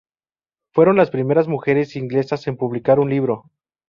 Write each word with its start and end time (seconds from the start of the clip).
Fueron 0.73 0.97
las 0.97 1.11
primeras 1.11 1.47
mujeres 1.47 1.95
inglesas 1.95 2.47
en 2.47 2.57
publicar 2.57 2.99
un 2.99 3.11
libro. 3.11 3.43